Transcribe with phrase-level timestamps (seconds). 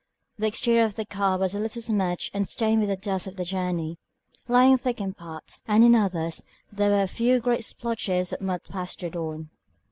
[0.39, 3.35] The exterior of the car was a little smirched and stained with the dust of
[3.35, 3.99] the journey,
[4.47, 8.63] lying thick in parts, and in others there were a few great splotches of mud
[8.63, 9.51] plastered on.